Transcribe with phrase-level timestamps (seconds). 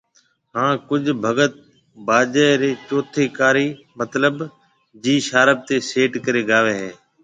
[0.55, 1.53] ھان ڪجھ ڀگت
[2.07, 3.67] باجي ري چوٿي ڪاري
[3.99, 4.33] مطلب
[5.03, 6.91] جِي شارپ تي سيٽ ڪري گاوي ھيَََ